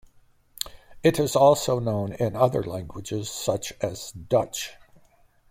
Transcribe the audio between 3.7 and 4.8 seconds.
as Dutch.